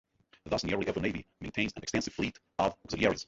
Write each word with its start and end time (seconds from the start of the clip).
Thus, 0.45 0.63
nearly 0.63 0.87
every 0.87 1.01
navy 1.03 1.25
maintains 1.39 1.71
an 1.75 1.83
extensive 1.83 2.13
fleet 2.13 2.37
of 2.57 2.75
auxiliaries. 2.85 3.19